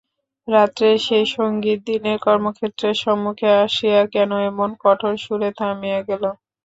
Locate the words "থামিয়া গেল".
5.59-6.23